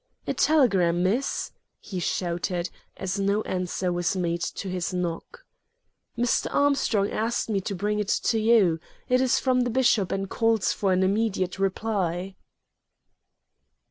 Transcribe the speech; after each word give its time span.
"A 0.25 0.33
telegram, 0.33 1.03
miss," 1.03 1.51
he 1.79 1.99
shouted, 1.99 2.71
as 2.97 3.19
no 3.19 3.43
answer 3.43 3.93
was 3.93 4.15
made 4.15 4.41
to 4.41 4.67
his 4.67 4.91
knock. 4.91 5.45
"Mr. 6.17 6.47
Armstrong 6.51 7.11
asked 7.11 7.51
me 7.51 7.61
to 7.61 7.75
bring 7.75 7.99
it 7.99 8.07
to 8.23 8.39
you. 8.39 8.79
It 9.09 9.21
is 9.21 9.37
from 9.37 9.61
the 9.61 9.69
bishop 9.69 10.11
and 10.11 10.27
calls 10.27 10.73
for 10.73 10.91
an 10.91 11.03
immediate 11.03 11.59
reply." 11.59 12.33